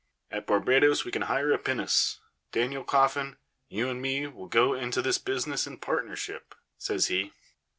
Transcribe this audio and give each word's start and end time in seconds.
At 0.31 0.47
Barbadoes 0.47 1.05
we 1.05 1.11
can 1.11 1.21
hire 1.21 1.51
a 1.51 1.59
pinnace. 1.59 2.17
Daniel 2.51 2.83
Coffin, 2.83 3.37
you 3.69 3.87
and 3.87 4.01
me 4.01 4.25
will 4.25 4.47
go 4.47 4.73
into 4.73 4.99
this 5.03 5.19
business 5.19 5.67
in 5.67 5.77
partnership," 5.77 6.55
says 6.79 7.05
he. 7.05 7.33